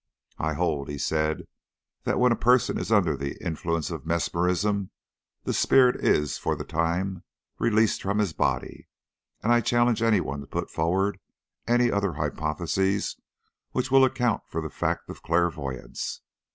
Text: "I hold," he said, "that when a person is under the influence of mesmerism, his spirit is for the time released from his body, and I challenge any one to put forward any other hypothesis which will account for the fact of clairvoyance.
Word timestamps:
"I 0.39 0.53
hold," 0.55 0.89
he 0.89 0.97
said, 0.97 1.47
"that 2.05 2.17
when 2.17 2.31
a 2.31 2.35
person 2.35 2.79
is 2.79 2.91
under 2.91 3.15
the 3.15 3.33
influence 3.39 3.91
of 3.91 4.03
mesmerism, 4.03 4.89
his 5.45 5.59
spirit 5.59 5.95
is 6.03 6.39
for 6.39 6.55
the 6.55 6.63
time 6.63 7.23
released 7.59 8.01
from 8.01 8.17
his 8.17 8.33
body, 8.33 8.87
and 9.43 9.53
I 9.53 9.61
challenge 9.61 10.01
any 10.01 10.19
one 10.19 10.41
to 10.41 10.47
put 10.47 10.71
forward 10.71 11.19
any 11.67 11.91
other 11.91 12.13
hypothesis 12.13 13.15
which 13.73 13.91
will 13.91 14.03
account 14.03 14.41
for 14.47 14.59
the 14.59 14.71
fact 14.71 15.07
of 15.07 15.21
clairvoyance. 15.21 16.21